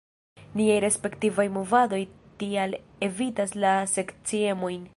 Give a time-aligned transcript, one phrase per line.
[0.59, 1.99] Niaj respektivaj movadoj
[2.43, 2.73] tial
[3.09, 4.89] evitas la sekciemojn.